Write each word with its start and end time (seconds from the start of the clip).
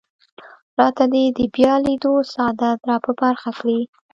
راته 0.79 1.03
دې 1.13 1.23
د 1.37 1.39
بیا 1.55 1.73
لیدو 1.85 2.13
سعادت 2.33 2.77
را 2.89 2.97
په 3.05 3.11
برخه 3.21 3.49
کړي. 3.59 3.79